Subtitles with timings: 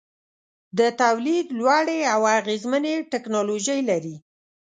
[0.77, 4.15] د تولید لوړې او اغیزمنې ټیکنالوجۍ لري.